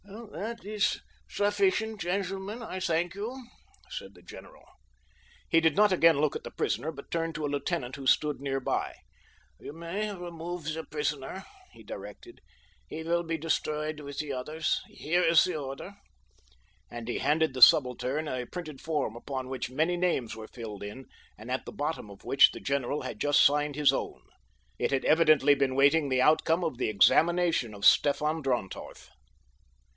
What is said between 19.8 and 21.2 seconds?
names were filled in